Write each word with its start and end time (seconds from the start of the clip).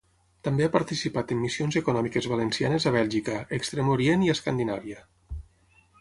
També 0.45 0.63
ha 0.67 0.71
participat 0.75 1.33
en 1.35 1.39
missions 1.41 1.77
econòmiques 1.83 2.29
valencianes 2.33 2.89
a 2.89 2.95
Bèlgica, 2.97 3.39
Extrem 3.61 3.93
Orient 3.97 4.29
i 4.29 4.33
Escandinàvia. 4.37 5.07